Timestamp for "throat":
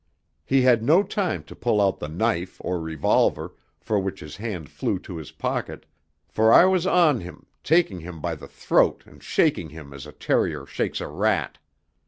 8.47-9.03